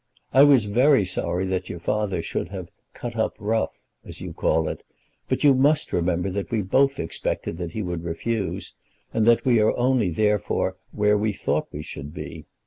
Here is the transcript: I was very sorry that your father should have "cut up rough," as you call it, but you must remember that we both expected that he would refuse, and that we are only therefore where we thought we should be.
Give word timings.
I 0.33 0.41
was 0.41 0.65
very 0.65 1.05
sorry 1.05 1.45
that 1.45 1.69
your 1.69 1.77
father 1.79 2.23
should 2.23 2.47
have 2.49 2.71
"cut 2.95 3.15
up 3.15 3.35
rough," 3.37 3.77
as 4.03 4.19
you 4.19 4.33
call 4.33 4.67
it, 4.67 4.81
but 5.29 5.43
you 5.43 5.53
must 5.53 5.93
remember 5.93 6.31
that 6.31 6.49
we 6.49 6.63
both 6.63 6.99
expected 6.99 7.59
that 7.59 7.73
he 7.73 7.83
would 7.83 8.03
refuse, 8.03 8.73
and 9.13 9.27
that 9.27 9.45
we 9.45 9.59
are 9.59 9.77
only 9.77 10.09
therefore 10.09 10.75
where 10.91 11.19
we 11.19 11.33
thought 11.33 11.67
we 11.71 11.83
should 11.83 12.15
be. 12.15 12.45